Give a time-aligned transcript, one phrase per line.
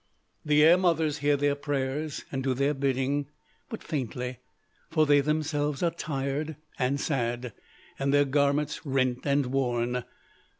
[0.43, 3.27] "The air mothers hear their prayers, and do their bidding:
[3.69, 4.39] but faintly,
[4.89, 7.53] for they themselves are tired and sad,
[7.99, 10.03] and their garments rent and worn.